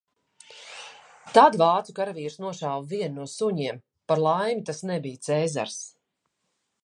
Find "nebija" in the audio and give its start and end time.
4.93-5.23